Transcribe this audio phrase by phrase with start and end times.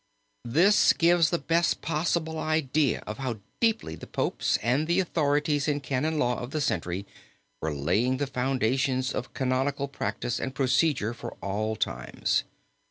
[0.45, 5.79] This gives the best possible idea of how deeply the popes and the authorities in
[5.79, 7.05] canon law of the century
[7.61, 12.45] were laying the foundations of canonical practise and procedure for all times.